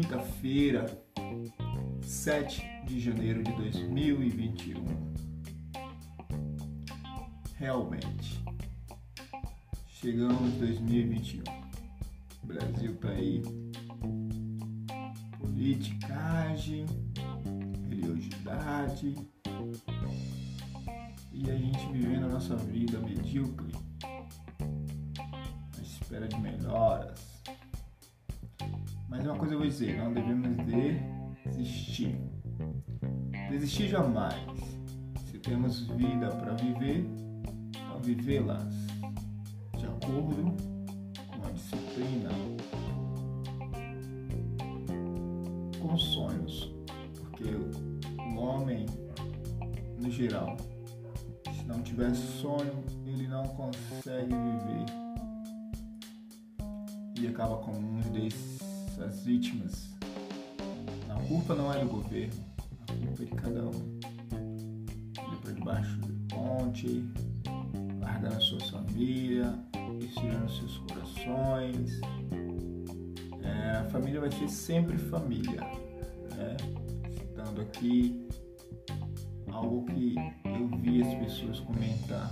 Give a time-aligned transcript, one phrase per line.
[0.00, 0.86] dia
[2.02, 4.84] 7 de janeiro de 2021.
[7.56, 8.42] Realmente,
[9.86, 11.42] chegamos em 2021.
[12.42, 13.42] O Brasil tá aí.
[15.38, 16.86] Politicagem,
[17.88, 19.14] religiosidade
[21.32, 23.74] e a gente vivendo a nossa vida medíocre,
[25.78, 27.39] à espera de melhoras
[29.10, 30.56] mas uma coisa eu vou dizer, não devemos
[31.44, 32.16] desistir.
[33.50, 34.36] Desistir jamais.
[35.26, 37.04] Se temos vida para viver,
[37.68, 38.72] então vivê-las
[39.76, 40.54] de acordo
[41.26, 42.30] com a disciplina,
[45.82, 46.72] com sonhos.
[47.18, 48.86] Porque o homem,
[50.00, 50.56] no geral,
[51.52, 54.86] se não tiver sonho, ele não consegue viver.
[57.18, 58.69] E acaba como um desses
[59.04, 59.90] as vítimas.
[61.08, 62.44] A culpa não é do governo,
[62.88, 64.00] a culpa é de cada um.
[65.18, 67.04] Ele para debaixo do ponte,
[68.00, 69.54] largando a sua família,
[70.00, 72.00] estirando seus corações.
[73.42, 75.60] É, a família vai ser sempre família.
[76.36, 76.56] Né?
[77.12, 78.28] Citando aqui
[79.52, 82.30] algo que eu vi as pessoas comentar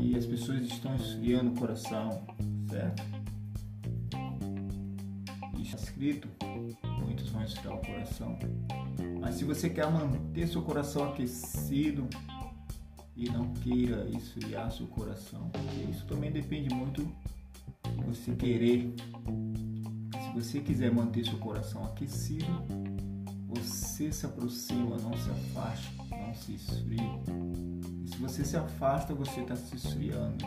[0.00, 2.22] que as pessoas estão esfriando o coração,
[2.68, 3.19] certo?
[5.76, 6.28] Escrito,
[7.02, 8.38] muitos vão esfriar o coração.
[9.20, 12.08] Mas se você quer manter seu coração aquecido
[13.16, 15.50] e não queira esfriar seu coração,
[15.90, 17.02] isso também depende muito
[17.96, 18.94] de você querer.
[20.12, 22.46] Se você quiser manter seu coração aquecido,
[23.46, 27.00] você se aproxima, não se afaste, não se esfrie.
[28.04, 30.46] E se você se afasta, você está se esfriando.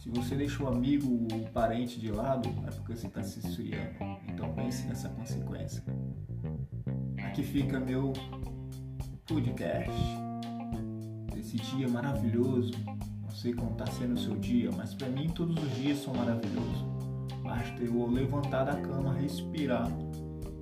[0.00, 3.96] Se você deixa amigo, o parente de lado, é porque você está se esfriando.
[4.26, 5.84] Então pense nessa consequência.
[7.22, 8.14] Aqui fica meu
[9.26, 9.92] podcast
[11.34, 12.72] desse dia maravilhoso.
[13.20, 16.14] Não sei como está sendo o seu dia, mas para mim todos os dias são
[16.14, 16.82] maravilhosos.
[17.42, 19.86] Basta eu levantar da cama, respirar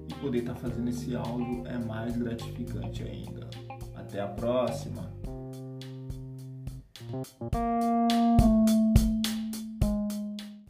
[0.08, 3.48] e poder estar tá fazendo esse áudio é mais gratificante ainda.
[3.94, 5.08] Até a próxima!